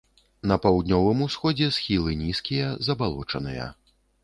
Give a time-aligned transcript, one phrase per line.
[0.51, 3.71] На паўднёвым усходзе схілы нізкія, забалочаныя.